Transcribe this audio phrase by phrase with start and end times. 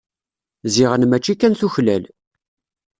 [0.73, 2.03] Ziɣen mačči kan tuklal.